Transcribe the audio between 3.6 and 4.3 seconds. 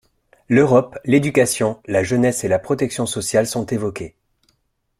évoqués.